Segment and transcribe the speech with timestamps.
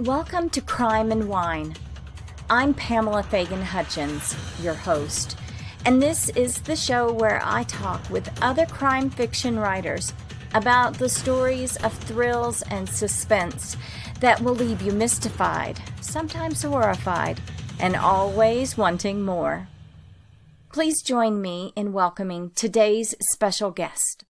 [0.00, 1.74] Welcome to Crime and Wine.
[2.50, 5.38] I'm Pamela Fagan Hutchins, your host,
[5.86, 10.12] and this is the show where I talk with other crime fiction writers
[10.52, 13.78] about the stories of thrills and suspense
[14.20, 17.40] that will leave you mystified, sometimes horrified,
[17.80, 19.66] and always wanting more.
[20.74, 24.25] Please join me in welcoming today's special guest.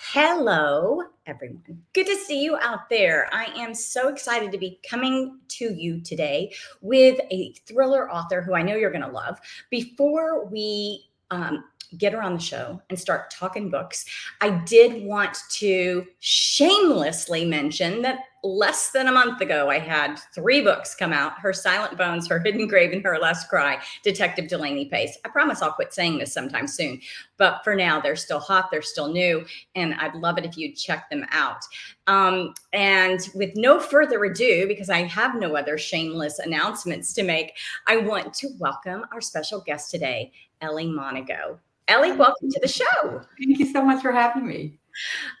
[0.00, 1.82] Hello, everyone.
[1.92, 3.28] Good to see you out there.
[3.32, 8.54] I am so excited to be coming to you today with a thriller author who
[8.54, 9.40] I know you're going to love.
[9.70, 11.64] Before we um,
[11.96, 14.04] get her on the show and start talking books,
[14.40, 20.62] I did want to shamelessly mention that less than a month ago, I had three
[20.62, 24.86] books come out Her Silent Bones, Her Hidden Grave, and Her Last Cry, Detective Delaney
[24.86, 25.18] Pace.
[25.24, 27.00] I promise I'll quit saying this sometime soon.
[27.36, 30.76] But for now, they're still hot, they're still new, and I'd love it if you'd
[30.76, 31.62] check them out.
[32.06, 37.52] Um, and with no further ado, because I have no other shameless announcements to make,
[37.86, 41.58] I want to welcome our special guest today, Ellie Monago.
[41.88, 43.22] Ellie, welcome to the show.
[43.38, 44.78] Thank you so much for having me.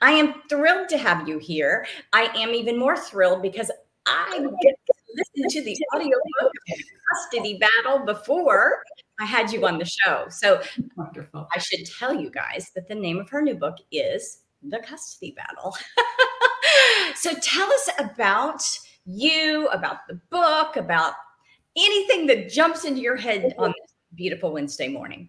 [0.00, 1.86] I am thrilled to have you here.
[2.14, 3.70] I am even more thrilled because
[4.06, 6.52] I get to listen to the audio book
[7.12, 8.82] custody battle before
[9.20, 10.26] I had you on the show.
[10.30, 10.62] So
[10.96, 11.46] Wonderful.
[11.54, 15.36] I should tell you guys that the name of her new book is The Custody
[15.36, 15.76] Battle.
[17.14, 18.62] so tell us about
[19.04, 21.12] you, about the book, about
[21.76, 25.28] anything that jumps into your head on this beautiful Wednesday morning.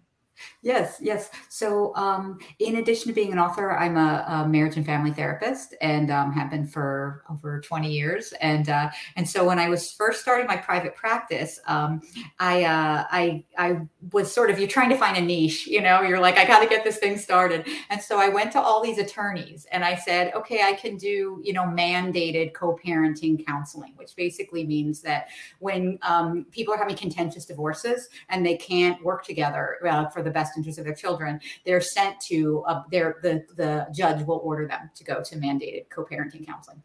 [0.62, 1.30] Yes, yes.
[1.48, 5.74] So, um, in addition to being an author, I'm a, a marriage and family therapist,
[5.80, 8.32] and um, have been for over 20 years.
[8.40, 12.02] And uh, and so, when I was first starting my private practice, um,
[12.38, 13.80] I uh, I I
[14.12, 15.66] was sort of you're trying to find a niche.
[15.66, 17.66] You know, you're like, I got to get this thing started.
[17.88, 21.40] And so, I went to all these attorneys, and I said, okay, I can do
[21.42, 27.44] you know mandated co-parenting counseling, which basically means that when um, people are having contentious
[27.44, 31.80] divorces and they can't work together uh, for the best interest of their children, they're
[31.80, 36.46] sent to uh, their the the judge will order them to go to mandated co-parenting
[36.46, 36.82] counseling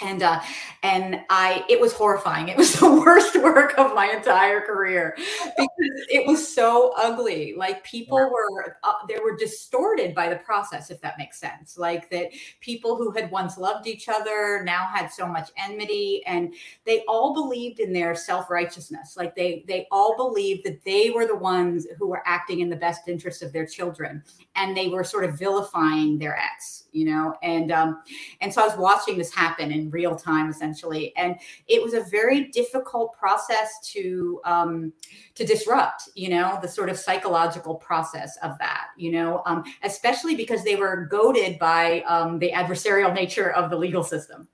[0.00, 0.40] and uh
[0.82, 2.48] and i it was horrifying.
[2.48, 5.68] It was the worst work of my entire career because
[6.08, 7.54] it was so ugly.
[7.56, 8.28] Like people yeah.
[8.28, 11.76] were uh, they were distorted by the process if that makes sense.
[11.76, 12.28] Like that
[12.60, 16.54] people who had once loved each other now had so much enmity and
[16.84, 19.16] they all believed in their self-righteousness.
[19.16, 22.76] Like they they all believed that they were the ones who were acting in the
[22.76, 24.22] best interest of their children
[24.54, 27.34] and they were sort of vilifying their ex you know?
[27.42, 28.02] And um
[28.40, 31.14] and so i was watching this happen and real time essentially.
[31.16, 34.92] And it was a very difficult process to um,
[35.34, 40.34] to disrupt you know the sort of psychological process of that you know um, especially
[40.34, 44.48] because they were goaded by um, the adversarial nature of the legal system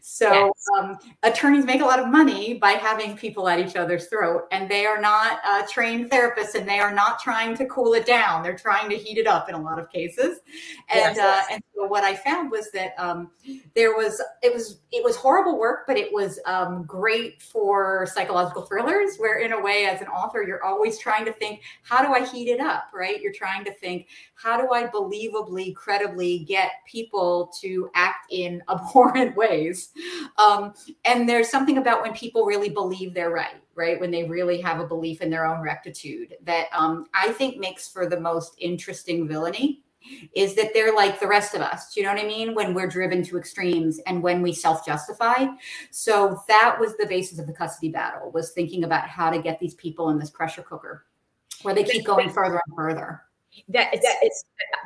[0.00, 0.66] so yes.
[0.78, 4.68] um, attorneys make a lot of money by having people at each other's throat, and
[4.68, 8.42] they are not uh, trained therapists, and they are not trying to cool it down.
[8.42, 10.40] They're trying to heat it up in a lot of cases.
[10.88, 11.48] And yes, yes.
[11.50, 13.30] Uh, and so what I found was that um,
[13.74, 18.62] there was it was it was horrible work, but it was um, great for psychological
[18.62, 19.16] thrillers.
[19.18, 22.26] Where in a way, as an author, you're always trying to think, how do I
[22.26, 22.86] heat it up?
[22.92, 23.20] Right?
[23.20, 29.36] You're trying to think, how do I believably, credibly get people to act in abhorrent
[29.36, 29.90] ways ways.
[30.38, 30.74] Um,
[31.04, 34.00] and there's something about when people really believe they're right, right?
[34.00, 37.88] When they really have a belief in their own rectitude that um, I think makes
[37.88, 39.82] for the most interesting villainy
[40.34, 41.92] is that they're like the rest of us.
[41.92, 42.54] Do you know what I mean?
[42.54, 45.46] When we're driven to extremes and when we self-justify.
[45.90, 49.60] So that was the basis of the custody battle was thinking about how to get
[49.60, 51.06] these people in this pressure cooker
[51.62, 53.22] where they keep going further and further.
[53.68, 54.44] That it's,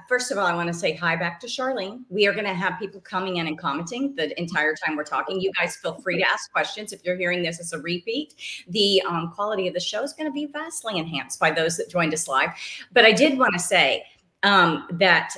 [0.09, 2.01] first of all, I want to say hi back to Charlene.
[2.09, 5.41] We are going to have people coming in and commenting the entire time we're talking.
[5.41, 8.35] You guys feel free to ask questions if you're hearing this as a repeat.
[8.69, 11.89] The um, quality of the show is going to be vastly enhanced by those that
[11.89, 12.51] joined us live.
[12.93, 14.05] But I did want to say
[14.43, 15.33] um, that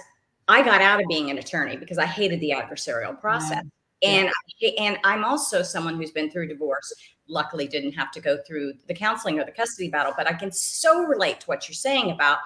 [0.49, 3.63] I got out of being an attorney because I hated the adversarial process.
[4.03, 4.11] Yeah.
[4.11, 4.71] And yeah.
[4.79, 6.95] and I'm also someone who's been through divorce
[7.29, 10.51] luckily didn't have to go through the counseling or the custody battle but i can
[10.51, 12.39] so relate to what you're saying about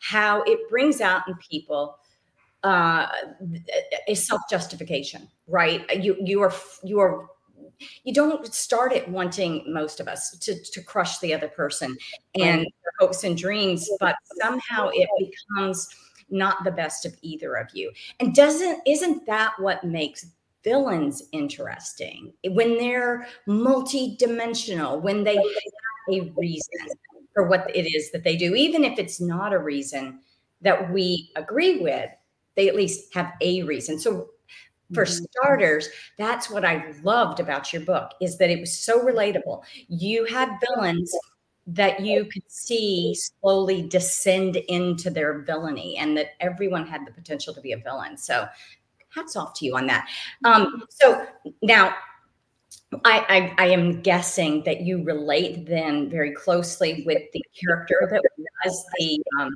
[0.00, 1.96] how it brings out in people
[2.62, 3.06] uh,
[4.08, 5.84] a self justification, right?
[6.02, 6.52] You you are
[6.82, 7.28] you are
[8.04, 11.96] you don't start it wanting most of us to to crush the other person
[12.34, 12.66] and
[12.98, 15.88] hopes and dreams, but somehow it becomes
[16.30, 17.90] not the best of either of you.
[18.20, 20.26] And doesn't isn't that what makes
[20.62, 25.44] villains interesting when they're multi-dimensional when they have
[26.10, 26.88] a reason
[27.34, 30.20] for what it is that they do, even if it's not a reason
[30.62, 32.10] that we agree with,
[32.56, 33.98] they at least have a reason.
[33.98, 34.30] So
[34.92, 35.24] for mm-hmm.
[35.30, 35.88] starters
[36.18, 40.50] that's what i loved about your book is that it was so relatable you had
[40.66, 41.14] villains
[41.66, 47.54] that you could see slowly descend into their villainy and that everyone had the potential
[47.54, 48.46] to be a villain so
[49.14, 50.08] hats off to you on that
[50.44, 51.24] um, so
[51.62, 51.94] now
[53.04, 58.22] I, I, I am guessing that you relate then very closely with the character that
[58.64, 59.54] was the um,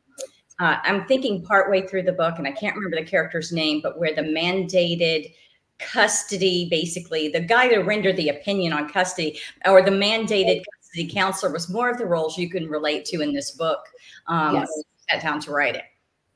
[0.60, 3.98] uh, I'm thinking partway through the book, and I can't remember the character's name, but
[3.98, 5.32] where the mandated
[5.80, 11.52] custody, basically, the guy that rendered the opinion on custody or the mandated custody counselor
[11.52, 13.80] was more of the roles you can relate to in this book.
[14.28, 14.68] Um, yes.
[15.10, 15.84] Sat down to write it.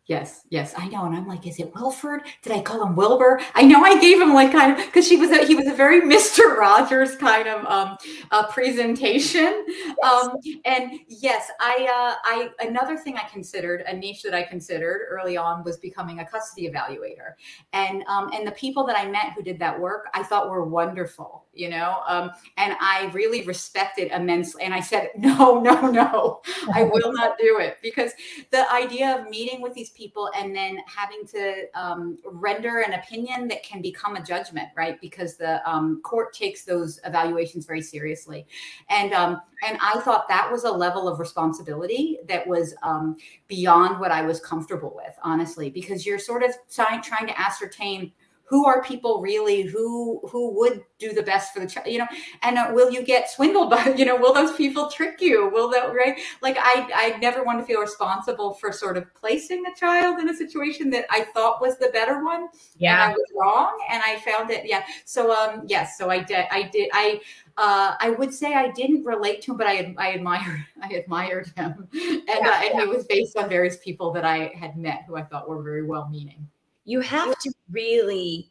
[0.09, 1.05] Yes, yes, I know.
[1.05, 2.23] And I'm like, is it Wilford?
[2.41, 3.43] Did I call him Wilbur?
[3.55, 5.75] I know I gave him like kind of because she was a, he was a
[5.75, 6.57] very Mr.
[6.57, 7.99] Rogers kind of um,
[8.31, 9.67] uh, presentation.
[10.03, 10.31] Um,
[10.65, 15.37] and yes, I uh, I another thing I considered a niche that I considered early
[15.37, 17.35] on was becoming a custody evaluator.
[17.75, 20.65] And um, and the people that I met who did that work, I thought were
[20.65, 21.99] wonderful, you know.
[22.09, 24.63] Um, and I really respected immensely.
[24.63, 26.41] And I said, no, no, no,
[26.73, 28.13] I will not do it because
[28.51, 33.49] the idea of meeting with these people and then having to um, render an opinion
[33.49, 35.01] that can become a judgment, right?
[35.01, 38.47] Because the um, court takes those evaluations very seriously,
[38.89, 43.17] and um, and I thought that was a level of responsibility that was um,
[43.49, 48.13] beyond what I was comfortable with, honestly, because you're sort of trying trying to ascertain
[48.49, 49.63] who are people really?
[49.63, 52.07] Who who would do the best for the child you know?
[52.43, 55.51] And uh, will you get swindled by you know will those people trick you?
[55.51, 56.19] Will that right?
[56.43, 60.29] Like i i never want to feel responsible for sort of placing the child in
[60.29, 62.49] a situation that i thought was the better one.
[62.77, 63.07] Yeah.
[63.07, 64.85] I was wrong and i found it yeah.
[65.05, 67.21] So um yes so i did i did i
[67.61, 71.51] uh, I would say I didn't relate to him, but I, I admired I admired
[71.57, 72.83] him, and, yeah, uh, and yeah.
[72.83, 75.85] it was based on various people that I had met who I thought were very
[75.85, 76.47] well meaning
[76.89, 78.51] you have to really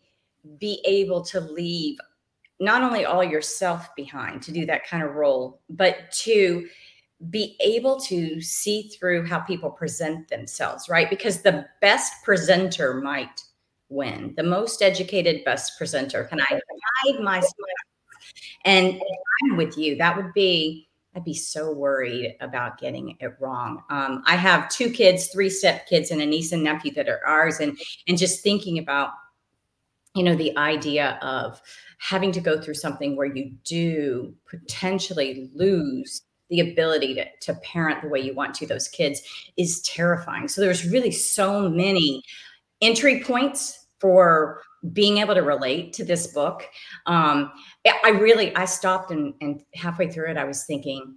[0.59, 1.97] be able to leave
[2.59, 6.67] not only all yourself behind to do that kind of role, but to
[7.31, 11.09] be able to see through how people present themselves, right?
[11.09, 13.41] Because the best presenter might
[13.89, 14.35] win.
[14.37, 17.85] The most educated best presenter can I hide my smile?
[18.65, 19.01] And
[19.43, 19.95] I'm with you.
[19.95, 20.86] That would be
[21.17, 23.81] I'd be so worried about getting it wrong.
[23.89, 27.25] Um, I have two kids, three step kids, and a niece and nephew that are
[27.25, 27.75] ours, and
[28.07, 29.09] and just thinking about,
[30.13, 31.59] you know, the idea of
[31.97, 36.21] having to go through something where you do potentially lose
[36.51, 39.23] the ability to, to parent the way you want to those kids
[39.57, 40.47] is terrifying.
[40.47, 42.21] So there's really so many
[42.79, 44.61] entry points for
[44.93, 46.63] being able to relate to this book.
[47.07, 47.51] Um,
[48.03, 51.15] I really, I stopped and, and halfway through it, I was thinking,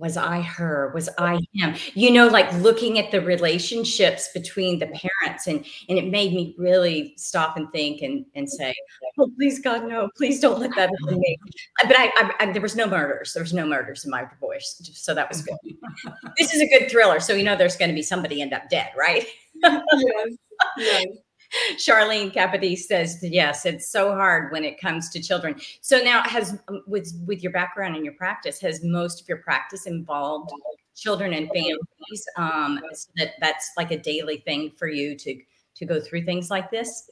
[0.00, 0.90] was I her?
[0.94, 1.74] Was I him?
[1.92, 6.54] You know, like looking at the relationships between the parents, and and it made me
[6.56, 8.74] really stop and think and and say,
[9.18, 10.08] "Oh, please God, no!
[10.16, 11.36] Please don't let that happen me."
[11.82, 13.34] But I, I, I, there was no murders.
[13.34, 15.56] There was no murders in my voice, so that was good.
[16.38, 18.70] this is a good thriller, so you know there's going to be somebody end up
[18.70, 19.26] dead, right?
[19.62, 20.36] yes.
[20.78, 21.06] yes.
[21.76, 25.60] Charlene Capody says, yes, it's so hard when it comes to children.
[25.80, 29.38] So now has um, with with your background and your practice, has most of your
[29.38, 30.52] practice involved
[30.94, 32.28] children and families?
[32.36, 35.40] Um, so that that's like a daily thing for you to
[35.76, 37.10] to go through things like this?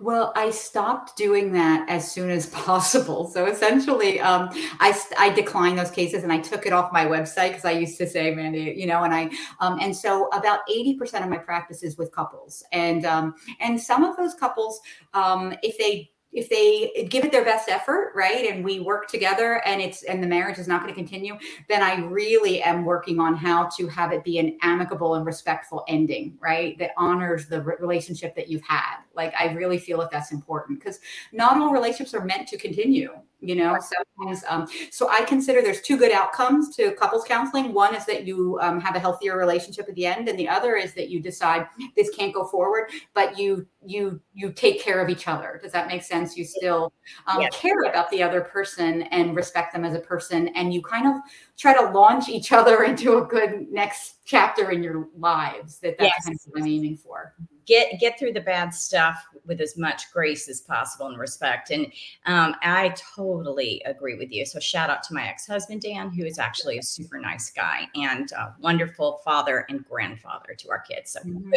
[0.00, 3.28] Well, I stopped doing that as soon as possible.
[3.28, 4.48] So essentially, um,
[4.78, 7.98] I I declined those cases and I took it off my website because I used
[7.98, 11.38] to say, Mandy, you know, and I um, and so about eighty percent of my
[11.38, 14.80] practice is with couples, and um, and some of those couples,
[15.14, 19.62] um, if they if they give it their best effort right and we work together
[19.66, 21.36] and it's and the marriage is not going to continue
[21.68, 25.82] then i really am working on how to have it be an amicable and respectful
[25.88, 28.98] ending right that honors the relationship that you've had.
[29.14, 31.00] Like i really feel that that's important because
[31.32, 33.76] not all relationships are meant to continue you know?
[34.16, 37.72] Sometimes um, so i consider there's two good outcomes to couples counseling.
[37.72, 40.76] One is that you um, have a healthier relationship at the end and the other
[40.76, 41.66] is that you decide
[41.96, 45.60] this can't go forward but you you you take care of each other.
[45.62, 46.36] Does that make sense?
[46.36, 46.92] You still
[47.26, 47.56] um, yes.
[47.56, 51.20] care about the other person and respect them as a person and you kind of
[51.56, 56.14] try to launch each other into a good next chapter in your lives that that's
[56.16, 56.24] yes.
[56.24, 57.34] kind of what i'm aiming for
[57.66, 61.70] get get through the bad stuff with as much grace as possible and respect.
[61.70, 61.86] And
[62.26, 64.44] um, I totally agree with you.
[64.44, 68.32] So shout out to my ex-husband Dan, who is actually a super nice guy and
[68.60, 71.12] wonderful father and grandfather to our kids.
[71.12, 71.52] So mm-hmm.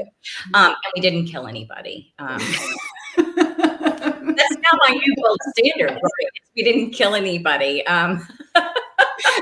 [0.53, 2.13] um, and we didn't kill anybody.
[2.19, 2.39] Um,
[3.17, 5.91] that's not my usual standard.
[5.91, 6.31] Right?
[6.55, 7.85] We didn't kill anybody.
[7.87, 8.27] Um,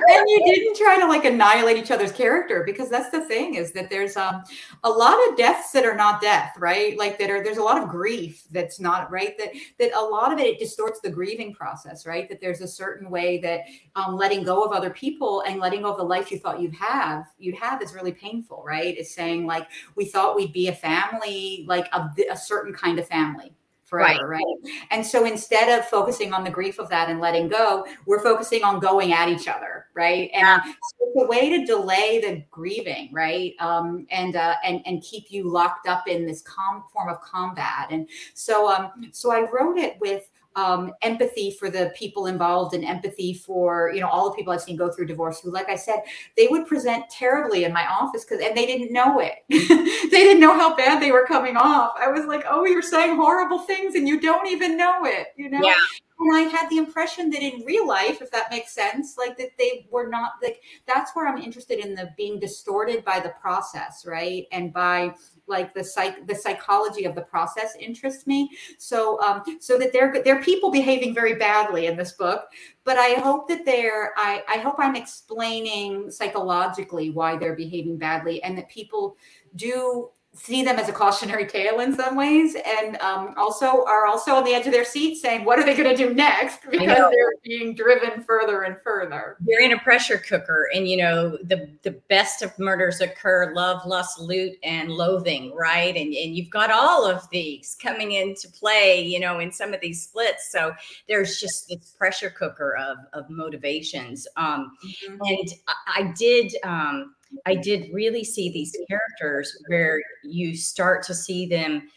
[0.09, 3.71] and you didn't try to like annihilate each other's character because that's the thing is
[3.71, 4.43] that there's um
[4.83, 6.97] a lot of deaths that are not death, right?
[6.97, 9.37] Like that are there's a lot of grief that's not right.
[9.37, 12.27] That that a lot of it, it distorts the grieving process, right?
[12.29, 13.61] That there's a certain way that
[13.95, 16.75] um, letting go of other people and letting go of the life you thought you'd
[16.75, 18.97] have you'd have is really painful, right?
[18.97, 23.07] It's saying like we thought we'd be a family, like a, a certain kind of
[23.07, 23.53] family
[23.87, 24.43] forever, right.
[24.63, 24.73] right.
[24.91, 28.63] And so instead of focusing on the grief of that and letting go, we're focusing
[28.63, 30.29] on going at each other, right?
[30.33, 30.61] And yeah.
[30.63, 33.53] so it's a way to delay the grieving, right?
[33.59, 37.87] Um, and uh, and and keep you locked up in this calm form of combat.
[37.89, 42.83] And so um, so I wrote it with um, empathy for the people involved and
[42.83, 45.75] empathy for you know all the people I've seen go through divorce who, like I
[45.75, 46.01] said,
[46.35, 49.35] they would present terribly in my office because and they didn't know it.
[49.49, 51.93] they didn't know how bad they were coming off.
[51.99, 55.49] I was like, oh, you're saying horrible things and you don't even know it, you
[55.49, 55.61] know.
[55.61, 55.75] Yeah.
[56.19, 59.51] And I had the impression that in real life, if that makes sense, like that
[59.59, 64.07] they were not like that's where I'm interested in the being distorted by the process,
[64.07, 64.47] right?
[64.51, 65.13] And by
[65.47, 68.49] like the psych the psychology of the process interests me.
[68.77, 72.49] So um so that they're they're people behaving very badly in this book
[72.83, 78.41] but i hope that they're i i hope i'm explaining psychologically why they're behaving badly
[78.43, 79.17] and that people
[79.55, 84.35] do see them as a cautionary tale in some ways and um, also are also
[84.35, 86.59] on the edge of their seat saying what are they going to do next?
[86.69, 89.37] Because they're being driven further and further.
[89.41, 93.85] They're in a pressure cooker and you know the the best of murders occur love
[93.85, 95.95] lust loot and loathing right?
[95.95, 99.81] And, and you've got all of these coming into play you know in some of
[99.81, 100.73] these splits so
[101.07, 104.27] there's just this pressure cooker of of motivations.
[104.37, 105.17] Um, mm-hmm.
[105.21, 107.15] and I, I did um,
[107.45, 111.89] I did really see these characters where you start to see them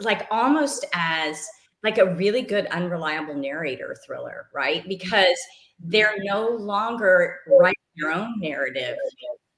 [0.00, 1.46] like almost as
[1.82, 4.86] like a really good unreliable narrator thriller, right?
[4.88, 5.38] Because
[5.78, 8.96] they're no longer writing their own narrative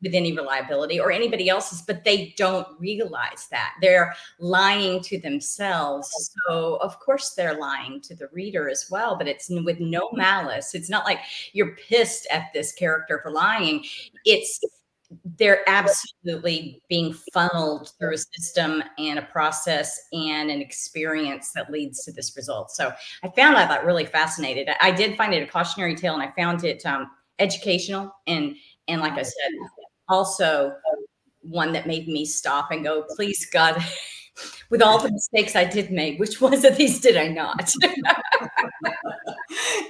[0.02, 6.32] with any reliability or anybody else's, but they don't realize that they're lying to themselves.
[6.48, 10.74] So, of course, they're lying to the reader as well, but it's with no malice.
[10.74, 11.20] It's not like
[11.52, 13.84] you're pissed at this character for lying.
[14.24, 14.60] It's
[15.36, 22.04] they're absolutely being funneled through a system and a process and an experience that leads
[22.04, 22.70] to this result.
[22.70, 22.92] So
[23.22, 24.68] I found that really fascinated.
[24.80, 28.54] I did find it a cautionary tale, and I found it um, educational and
[28.88, 29.52] and like I said,
[30.08, 30.74] also
[31.42, 33.82] one that made me stop and go, please God.
[34.70, 37.70] With all the mistakes I did make, which ones of these did I not?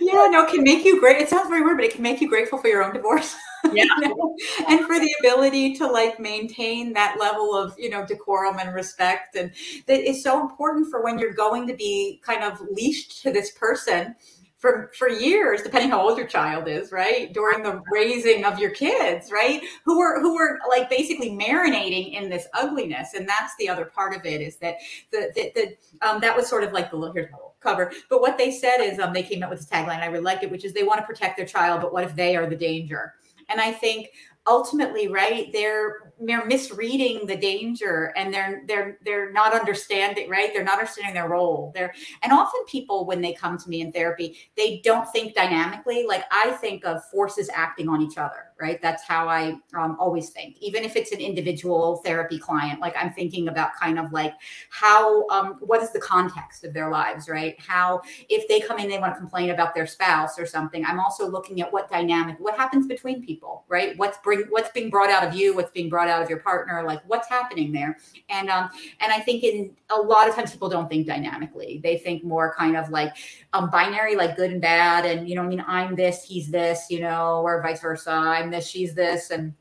[0.01, 1.23] yeah, no, can make you great.
[1.23, 3.37] It sounds very weird, but it can make you grateful for your own divorce.
[3.73, 3.85] Yeah.
[4.01, 4.37] you know?
[4.69, 9.37] And for the ability to like maintain that level of, you know, decorum and respect.
[9.37, 9.53] And
[9.87, 13.53] that is so important for when you're going to be kind of leashed to this
[13.53, 14.15] person
[14.63, 17.35] for for years, depending how old your child is, right?
[17.35, 19.61] During the raising of your kids, right?
[19.85, 24.15] Who are who are like basically marinating in this ugliness, and that's the other part
[24.15, 24.77] of it is that
[25.11, 27.93] the the, the um, that was sort of like the here's the cover.
[28.09, 30.01] But what they said is um, they came up with this tagline.
[30.01, 32.15] I really like it, which is they want to protect their child, but what if
[32.15, 33.15] they are the danger?
[33.49, 34.09] And I think
[34.47, 40.53] ultimately, right, they're they're misreading the danger and they're they're they're not understanding right?
[40.53, 41.73] They're not understanding their role.
[41.75, 46.05] They're and often people when they come to me in therapy they don't think dynamically.
[46.07, 48.81] Like i think of forces acting on each other right?
[48.81, 52.81] That's how I um, always think, even if it's an individual therapy client.
[52.81, 54.35] Like I'm thinking about kind of like
[54.71, 57.59] how, um, what is the context of their lives, right?
[57.61, 60.85] How, if they come in, they want to complain about their spouse or something.
[60.85, 63.97] I'm also looking at what dynamic, what happens between people, right?
[63.99, 66.83] What's bring, what's being brought out of you, what's being brought out of your partner,
[66.85, 67.99] like what's happening there.
[68.29, 71.81] And um, and I think in a lot of times people don't think dynamically.
[71.83, 73.15] They think more kind of like
[73.53, 76.87] um, binary, like good and bad, and you know, I mean, I'm this, he's this,
[76.91, 78.11] you know, or vice versa.
[78.11, 79.55] I'm this, she's this, and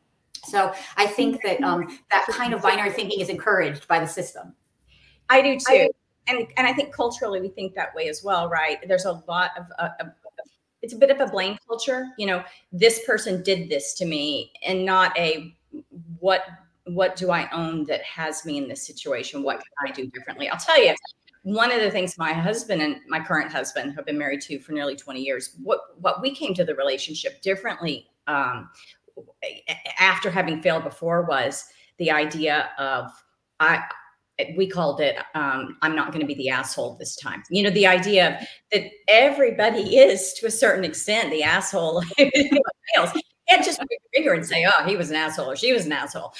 [0.45, 4.53] so I think that um, that kind of binary thinking is encouraged by the system.
[5.29, 5.89] I do too,
[6.27, 8.77] and and I think culturally we think that way as well, right?
[8.87, 9.65] There's a lot of.
[9.77, 9.89] Uh,
[10.81, 12.43] it's a bit of a blame culture, you know.
[12.71, 15.55] This person did this to me, and not a
[16.19, 16.43] what
[16.85, 19.43] what do I own that has me in this situation?
[19.43, 20.49] What can I do differently?
[20.49, 20.95] I'll tell you,
[21.43, 24.73] one of the things my husband and my current husband have been married to for
[24.73, 28.69] nearly 20 years what what we came to the relationship differently um,
[29.99, 31.65] after having failed before was
[31.97, 33.11] the idea of
[33.59, 33.83] i
[34.55, 37.43] we called it um, i'm not going to be the asshole this time.
[37.49, 42.03] You know the idea of that everybody is to a certain extent the asshole
[43.47, 45.85] can't just pick your finger and say, "Oh, he was an asshole" or "She was
[45.85, 46.33] an asshole,"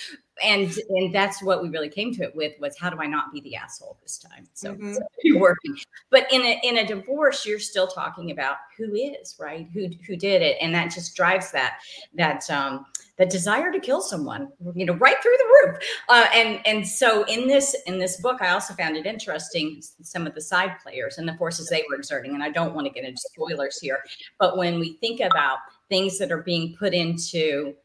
[0.43, 3.31] and and that's what we really came to it with was how do I not
[3.33, 4.47] be the asshole this time?
[4.53, 4.95] So, Mhm.
[4.95, 5.75] so you're working,
[6.09, 10.15] but in a in a divorce, you're still talking about who is right, who who
[10.15, 11.79] did it, and that just drives that
[12.13, 12.85] that um
[13.17, 15.77] that desire to kill someone, you know, right through the roof.
[16.09, 20.25] Uh, and and so in this in this book, I also found it interesting some
[20.25, 22.33] of the side players and the forces they were exerting.
[22.33, 23.99] And I don't want to get into spoilers here,
[24.39, 25.59] but when we think about
[25.91, 27.75] things that are being put into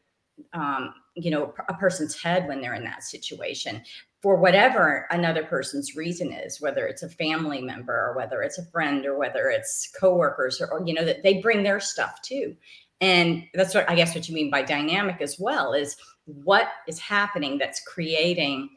[0.53, 3.81] um, you know a person's head when they're in that situation
[4.21, 8.65] for whatever another person's reason is whether it's a family member or whether it's a
[8.71, 12.55] friend or whether it's coworkers or, or you know that they bring their stuff too.
[12.99, 15.95] And that's what i guess what you mean by dynamic as well is
[16.25, 18.69] what is happening that's creating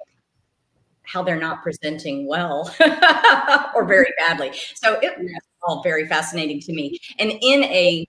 [1.05, 2.73] how they're not presenting well
[3.75, 4.53] or very badly.
[4.75, 6.99] So it was all very fascinating to me.
[7.19, 8.07] And in a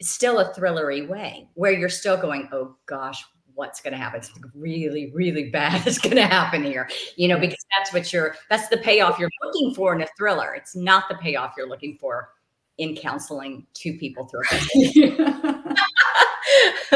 [0.00, 3.24] still a thrillery way where you're still going oh gosh
[3.54, 7.38] what's going to happen something really really bad is going to happen here you know
[7.38, 11.04] because that's what you're that's the payoff you're looking for in a thriller it's not
[11.08, 12.30] the payoff you're looking for
[12.78, 14.42] in counseling two people through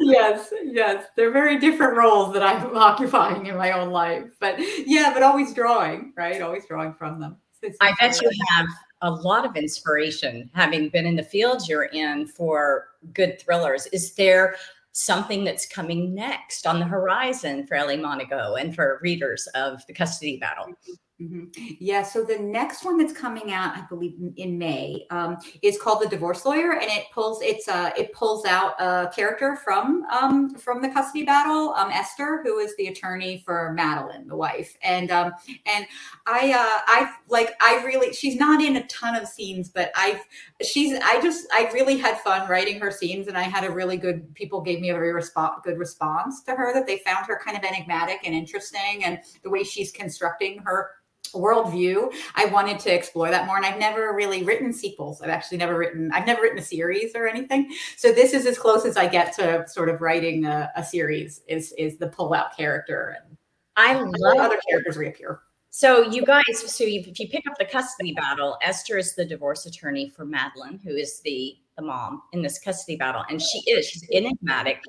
[0.00, 1.06] yes, yes.
[1.16, 4.24] They're very different roles that I'm occupying in my own life.
[4.40, 6.40] But yeah, but always drawing, right?
[6.42, 7.36] Always drawing from them.
[7.80, 8.66] I bet you have
[9.02, 13.86] a lot of inspiration having been in the field you're in for good thrillers.
[13.88, 14.56] Is there
[14.92, 19.94] something that's coming next on the horizon for Ellie Monago and for readers of the
[19.94, 20.66] custody battle?
[20.66, 20.92] Mm-hmm.
[21.20, 21.74] Mm-hmm.
[21.80, 22.02] Yeah.
[22.02, 26.08] So the next one that's coming out, I believe in May, um, is called The
[26.08, 30.80] Divorce Lawyer, and it pulls it's uh, it pulls out a character from um, from
[30.80, 35.32] the custody battle, um, Esther, who is the attorney for Madeline, the wife, and um,
[35.66, 35.86] and
[36.26, 40.20] I uh, I like I really she's not in a ton of scenes, but I've
[40.62, 43.98] she's I just I really had fun writing her scenes, and I had a really
[43.98, 47.58] good people gave me a very good response to her that they found her kind
[47.58, 50.92] of enigmatic and interesting, and the way she's constructing her
[51.32, 55.22] worldview i wanted to explore that more and i've never really written sequels.
[55.22, 57.72] I've actually never written i've never written a series or anything.
[57.96, 61.42] So this is as close as i get to sort of writing a, a series
[61.46, 63.36] is is the pull out character and
[63.76, 65.40] I love other characters reappear.
[65.70, 69.24] So you guys, so you, if you pick up the custody battle, Esther is the
[69.24, 73.58] divorce attorney for Madeline, who is the the mom in this custody battle, and she
[73.70, 74.82] is she's enigmatic.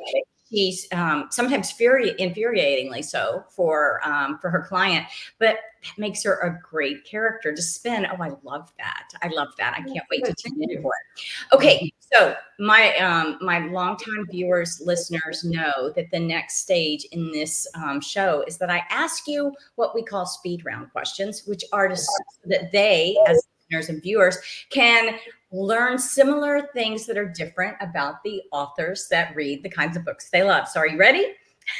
[0.51, 5.07] She's um, sometimes furi- infuriatingly so for um, for her client,
[5.39, 8.05] but that makes her a great character to spin.
[8.05, 9.09] Oh, I love that!
[9.21, 9.75] I love that!
[9.77, 11.53] I can't wait to tune into it.
[11.53, 17.65] Okay, so my um, my longtime viewers, listeners know that the next stage in this
[17.75, 21.87] um, show is that I ask you what we call speed round questions, which are
[21.87, 22.11] to, so
[22.45, 24.37] that they, as listeners and viewers,
[24.69, 25.17] can
[25.51, 30.29] learn similar things that are different about the authors that read the kinds of books
[30.29, 30.67] they love.
[30.67, 31.33] So, are you ready?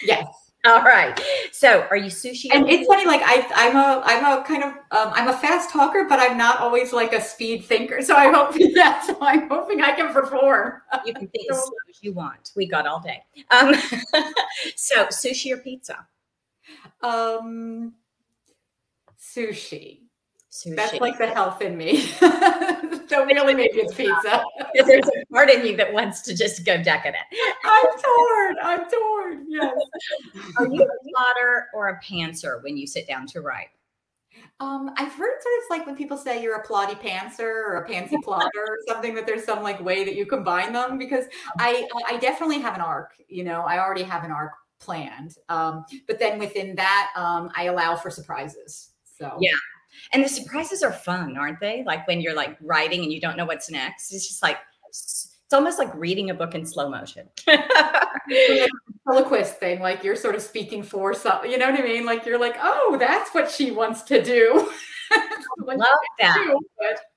[0.03, 0.25] yes
[0.65, 1.19] All right.
[1.51, 2.45] So, are you sushi?
[2.53, 5.71] and it's funny like I, i'm a i'm a kind of um, i'm a fast
[5.71, 9.49] talker but i'm not always like a speed thinker so i hope yeah so i'm
[9.49, 10.73] hoping i can perform
[11.03, 12.51] you can think as slow as you want.
[12.55, 13.23] We got all day.
[13.49, 13.73] Um,
[14.75, 16.07] so, sushi or pizza?
[17.01, 17.93] um
[19.19, 20.00] sushi
[20.51, 20.75] Sushi.
[20.75, 22.11] That's like the health in me.
[22.19, 24.43] Don't really make it's pizza.
[24.73, 27.23] There's a part in you that wants to just go decadent.
[27.63, 28.55] I'm torn.
[28.61, 29.45] I'm torn.
[29.47, 29.73] Yes.
[30.57, 33.69] Are you a plotter or a pantser when you sit down to write?
[34.59, 37.87] Um, I've heard sort of like when people say you're a plotty pantser or a
[37.87, 41.25] pansy plotter or something that there's some like way that you combine them because
[41.59, 43.13] I I definitely have an arc.
[43.27, 45.37] You know, I already have an arc planned.
[45.47, 48.89] Um, but then within that, um, I allow for surprises.
[49.17, 49.51] So Yeah.
[50.13, 51.83] And the surprises are fun, aren't they?
[51.85, 54.13] Like when you're like writing and you don't know what's next.
[54.13, 54.57] It's just like
[55.51, 57.27] it's almost like reading a book in slow motion.
[59.05, 62.05] Soliloquist thing, like you're sort of speaking for some, you know what I mean?
[62.05, 64.69] Like you're like, oh, that's what she wants to do.
[65.65, 65.87] Like, love
[66.19, 66.55] that.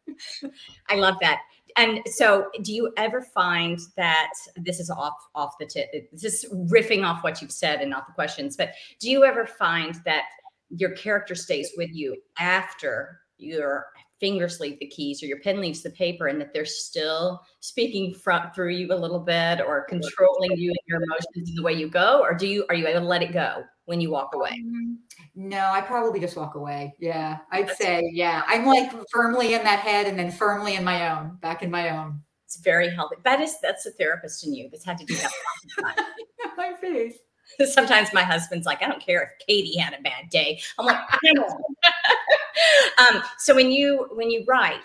[0.05, 0.51] do,
[0.91, 1.39] I love that.
[1.77, 5.91] And so, do you ever find that this is off off the tip?
[6.19, 9.95] Just riffing off what you've said and not the questions, but do you ever find
[10.05, 10.25] that
[10.71, 13.87] your character stays with you after your
[14.21, 18.15] fingers leave the keys or your pen leaves the paper, and that they're still speaking
[18.15, 21.73] from through you a little bit or controlling you and your emotions in the way
[21.73, 24.31] you go, or do you are you able to let it go when you walk
[24.35, 24.51] away?
[24.53, 24.99] Um,
[25.35, 26.95] No, I probably just walk away.
[26.99, 28.45] Yeah, I'd say, yeah.
[28.47, 31.91] I'm like firmly in that head and then firmly in my own, back in my
[31.91, 32.21] own.
[32.47, 33.17] It's very healthy.
[33.25, 35.25] That is that's a therapist in you that's had to do that.
[35.25, 36.09] lots of times.
[36.57, 37.17] my face.
[37.73, 40.61] Sometimes my husband's like, I don't care if Katie had a bad day.
[40.79, 40.99] I'm like,
[42.99, 44.81] um, so when you when you write,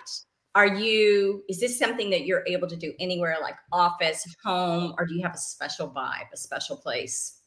[0.54, 5.06] are you is this something that you're able to do anywhere like office home or
[5.06, 7.40] do you have a special vibe a special place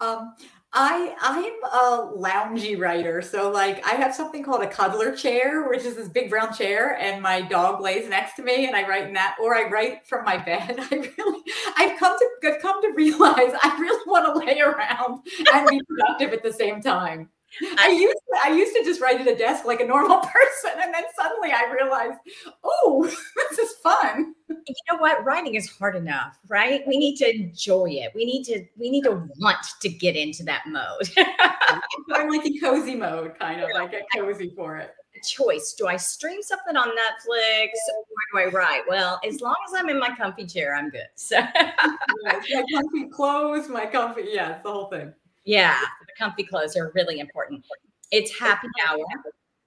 [0.00, 0.34] um
[0.72, 5.84] I I'm a loungy writer, so like I have something called a cuddler chair, which
[5.84, 9.06] is this big brown chair, and my dog lays next to me, and I write
[9.06, 10.76] in that, or I write from my bed.
[10.90, 11.42] I really,
[11.78, 15.80] I've come to I've come to realize I really want to lay around and be
[15.88, 17.30] productive at the same time.
[17.78, 20.78] I used to, I used to just write at a desk like a normal person,
[20.82, 22.18] and then suddenly I realized,
[22.62, 23.04] oh,
[23.50, 24.34] this is fun.
[24.48, 25.24] You know what?
[25.24, 26.82] Writing is hard enough, right?
[26.86, 28.12] We need to enjoy it.
[28.14, 31.10] We need to we need to want to get into that mode.
[32.14, 33.70] I'm like in cozy mode, kind of.
[33.74, 34.92] I get cozy for it.
[35.26, 38.82] Choice: Do I stream something on Netflix or do I write?
[38.88, 41.08] Well, as long as I'm in my comfy chair, I'm good.
[41.16, 45.12] So, yes, my comfy clothes, my comfy, yeah, the whole thing.
[45.44, 45.80] Yeah,
[46.18, 47.64] comfy clothes are really important.
[48.10, 49.04] It's happy hour.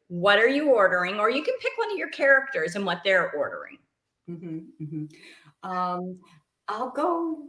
[0.08, 1.20] What are you ordering?
[1.20, 3.78] Or you can pick one of your characters and what they're ordering.
[4.30, 5.70] Mm-hmm, mm-hmm.
[5.70, 6.20] Um,
[6.68, 7.44] I'll go.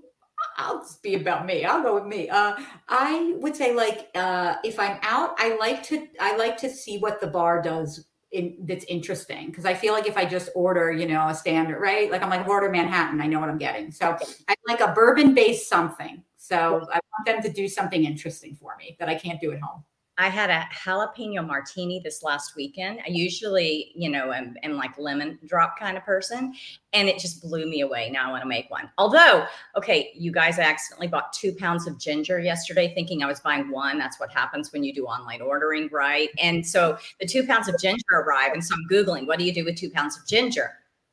[0.56, 1.64] I'll just be about me.
[1.64, 2.28] I'll go with me.
[2.28, 2.56] Uh,
[2.88, 6.98] I would say like uh, if I'm out, I like to I like to see
[6.98, 10.90] what the bar does in, that's interesting because I feel like if I just order,
[10.90, 12.10] you know, a standard, right?
[12.10, 13.92] Like I'm like order Manhattan, I know what I'm getting.
[13.92, 14.16] So
[14.48, 18.74] I like a bourbon based something so I want them to do something interesting for
[18.76, 19.84] me that I can't do at home.
[20.18, 22.98] I had a jalapeno martini this last weekend.
[23.06, 26.52] I usually, you know, am, am, like lemon drop kind of person,
[26.92, 28.10] and it just blew me away.
[28.10, 28.90] Now I want to make one.
[28.98, 33.38] Although, okay, you guys I accidentally bought two pounds of ginger yesterday, thinking I was
[33.38, 33.96] buying one.
[33.96, 36.28] That's what happens when you do online ordering, right?
[36.40, 39.54] And so the two pounds of ginger arrive, and so I'm googling, what do you
[39.54, 40.72] do with two pounds of ginger?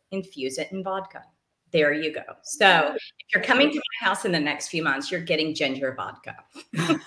[0.09, 1.23] Infuse it in vodka
[1.71, 2.23] there you go.
[2.43, 3.01] So if
[3.34, 6.36] you're coming to my house in the next few months, you're getting ginger vodka.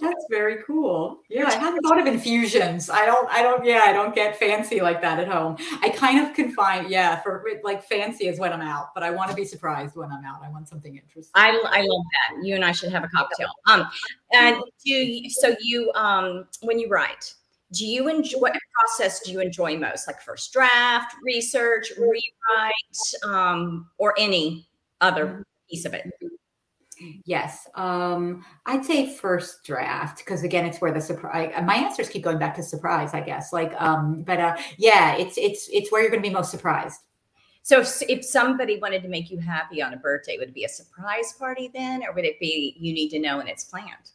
[0.00, 1.20] That's very cool.
[1.28, 2.88] Yeah, I hadn't thought of infusions.
[2.88, 5.56] I don't, I don't, yeah, I don't get fancy like that at home.
[5.82, 9.30] I kind of confine, yeah, for like fancy is when I'm out, but I want
[9.30, 10.40] to be surprised when I'm out.
[10.42, 11.32] I want something interesting.
[11.34, 12.44] I, I love that.
[12.46, 13.48] You and I should have a cocktail.
[13.66, 13.88] Um,
[14.32, 17.34] and do you, so you, um, when you write,
[17.72, 20.06] do you enjoy what process do you enjoy most?
[20.06, 24.68] Like first draft research rewrite um, or any
[25.00, 25.42] other mm-hmm.
[25.70, 26.10] piece of it?
[27.24, 32.24] Yes um, i'd say first draft because again it's where the surprise my answers keep
[32.24, 36.02] going back to surprise i guess like um, but uh, yeah it's it's it's where
[36.02, 37.00] you're going to be most surprised.
[37.62, 40.64] So if, if somebody wanted to make you happy on a birthday would it be
[40.64, 44.10] a surprise party then or would it be you need to know and it's planned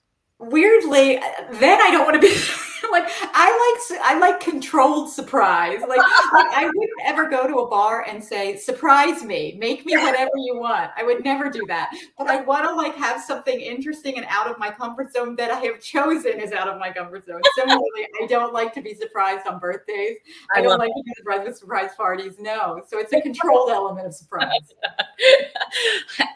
[0.50, 1.20] weirdly
[1.54, 2.36] then i don't want to be
[2.92, 5.80] like i like i like controlled surprise.
[5.82, 9.96] Like, like, i wouldn't ever go to a bar and say surprise me make me
[9.98, 10.92] whatever you want.
[10.98, 11.92] I would never do that.
[12.18, 15.52] But i want to like have something interesting and out of my comfort zone that
[15.52, 17.42] i have chosen is out of my comfort zone.
[17.56, 20.18] Similarly i don't like to be surprised on birthdays.
[20.54, 20.98] I, I don't like that.
[20.98, 22.82] to be surprised with surprise parties no.
[22.88, 24.74] So it's a controlled element of surprise.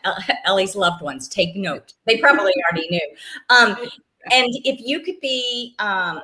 [0.46, 1.93] Ellie's loved ones take note.
[2.06, 3.08] They probably already knew.
[3.50, 3.78] Um
[4.31, 6.21] and if you could be um,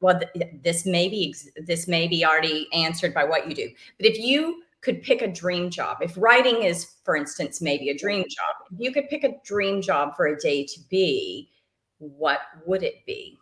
[0.00, 1.34] well th- this may be
[1.66, 5.28] this may be already answered by what you do but if you could pick a
[5.28, 9.24] dream job if writing is for instance maybe a dream job if you could pick
[9.24, 11.50] a dream job for a day to be
[11.98, 13.38] what would it be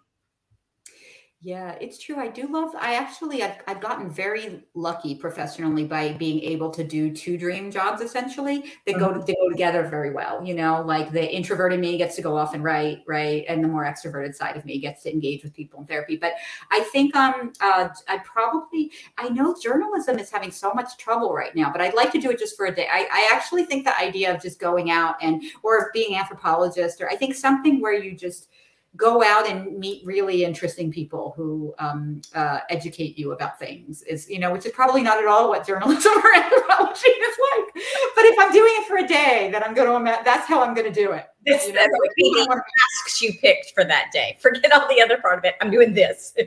[1.44, 2.20] yeah, it's true.
[2.20, 2.72] I do love.
[2.78, 7.68] I actually, I've, I've gotten very lucky professionally by being able to do two dream
[7.68, 9.20] jobs essentially that go mm-hmm.
[9.26, 10.44] they go together very well.
[10.44, 13.66] You know, like the introverted me gets to go off and write, right, and the
[13.66, 16.16] more extroverted side of me gets to engage with people in therapy.
[16.16, 16.35] But
[16.70, 21.55] I think um, uh, I probably I know journalism is having so much trouble right
[21.57, 22.87] now, but I'd like to do it just for a day.
[22.88, 27.11] I, I actually think the idea of just going out and or being anthropologist or
[27.11, 28.48] I think something where you just
[28.96, 34.28] go out and meet really interesting people who um, uh, educate you about things is
[34.28, 37.85] you know which is probably not at all what journalism or anthropology is like.
[38.14, 40.74] But if i'm doing it for a day then i'm going to that's how i'm
[40.74, 41.26] going to do it.
[41.44, 41.81] This, you know?
[41.85, 44.38] would be the tasks you picked for that day.
[44.40, 45.55] Forget all the other part of it.
[45.61, 46.35] I'm doing this.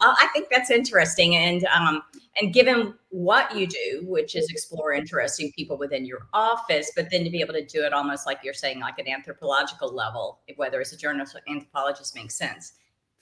[0.00, 2.02] Uh, i think that's interesting and um,
[2.40, 7.24] and given what you do, which is explore interesting people within your office, but then
[7.24, 10.80] to be able to do it almost like you're saying, like an anthropological level, whether
[10.80, 12.72] it's a journalist or anthropologist makes sense.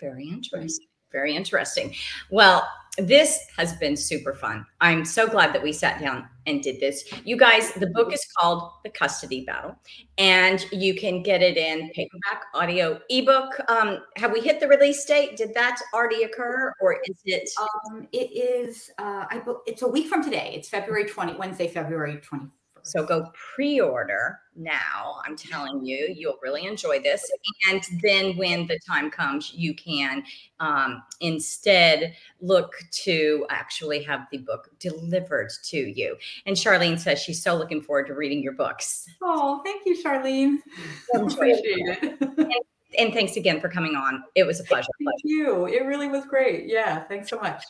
[0.00, 0.86] Very interesting.
[1.12, 1.94] Very interesting.
[2.30, 2.68] Well,
[2.98, 4.66] this has been super fun.
[4.80, 7.04] I'm so glad that we sat down and did this.
[7.24, 9.76] You guys, the book is called The Custody Battle,
[10.18, 13.52] and you can get it in paperback, audio, ebook.
[13.70, 15.36] Um, have we hit the release date?
[15.36, 17.48] Did that already occur, or is it?
[17.60, 18.90] Um, it is.
[18.98, 19.42] Uh, I.
[19.66, 20.52] It's a week from today.
[20.56, 22.48] It's February 20, Wednesday, February 20.
[22.88, 25.20] So go pre order now.
[25.24, 27.30] I'm telling you, you'll really enjoy this.
[27.70, 30.24] And then when the time comes, you can
[30.60, 32.72] um, instead look
[33.04, 36.16] to actually have the book delivered to you.
[36.46, 39.06] And Charlene says she's so looking forward to reading your books.
[39.22, 40.58] Oh, thank you, Charlene.
[41.14, 42.20] Appreciate it.
[42.20, 42.54] and,
[42.98, 44.24] and thanks again for coming on.
[44.34, 44.88] It was a pleasure.
[44.98, 45.66] Thank you.
[45.66, 46.66] It really was great.
[46.66, 47.04] Yeah.
[47.04, 47.62] Thanks so much.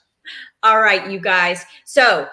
[0.63, 1.65] All right, you guys.
[1.85, 2.29] So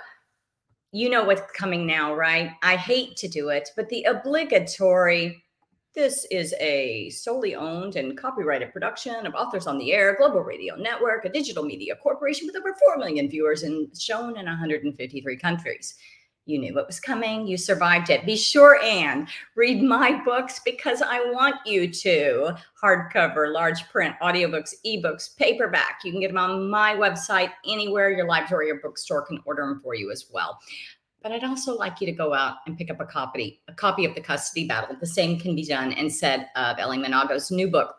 [0.95, 2.51] you know what's coming now, right?
[2.63, 5.43] I hate to do it, but the obligatory
[5.93, 10.75] this is a solely owned and copyrighted production of Authors on the Air, Global Radio
[10.75, 15.95] Network, a digital media corporation with over 4 million viewers and shown in 153 countries.
[16.47, 17.47] You knew what was coming.
[17.47, 18.25] You survived it.
[18.25, 22.55] Be sure and read my books because I want you to.
[22.81, 26.01] Hardcover, large print, audiobooks, ebooks, paperback.
[26.03, 29.81] You can get them on my website, anywhere your library or bookstore can order them
[29.84, 30.60] for you as well.
[31.23, 34.05] But I'd also like you to go out and pick up a copy, a copy
[34.05, 34.95] of The Custody Battle.
[34.99, 37.95] The same can be done said of Ellie Monago's new book,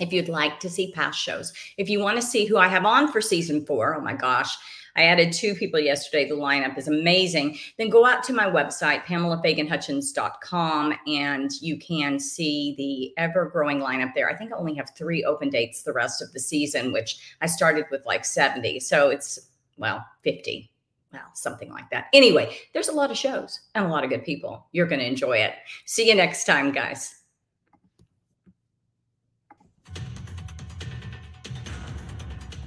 [0.00, 1.52] if you'd like to see past shows.
[1.76, 4.56] If you want to see who I have on for season four, oh my gosh,
[4.96, 6.28] I added two people yesterday.
[6.28, 7.58] The lineup is amazing.
[7.78, 14.14] Then go out to my website, PamelaFaganHutchins.com, and you can see the ever growing lineup
[14.14, 14.28] there.
[14.28, 17.46] I think I only have three open dates the rest of the season, which I
[17.46, 18.80] started with like 70.
[18.80, 19.38] So it's,
[19.76, 20.70] well, 50.
[21.12, 22.06] Well, something like that.
[22.12, 24.66] Anyway, there's a lot of shows and a lot of good people.
[24.70, 25.54] You're going to enjoy it.
[25.84, 27.16] See you next time, guys.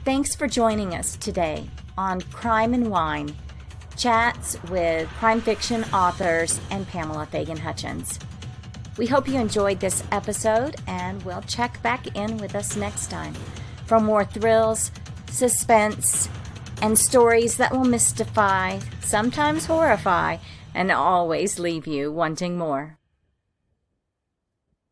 [0.04, 3.36] Thanks for joining us today on Crime and Wine
[3.95, 8.19] chats with crime fiction authors and Pamela Fagan Hutchins.
[8.97, 13.34] We hope you enjoyed this episode and we'll check back in with us next time
[13.86, 14.91] for more thrills,
[15.29, 16.29] suspense,
[16.82, 20.38] and stories that will mystify, sometimes horrify,
[20.75, 22.97] and always leave you wanting more.